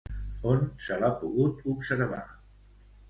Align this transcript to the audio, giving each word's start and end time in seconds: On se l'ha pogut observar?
On 0.53 0.63
se 0.85 0.97
l'ha 1.03 1.11
pogut 1.25 1.63
observar? 1.75 2.23